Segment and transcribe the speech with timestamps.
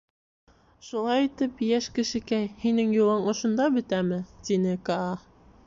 [0.87, 5.17] —Шулай итеп, йәш кешекәй, һинең юлың ошонда бөтәме?— тине Каа.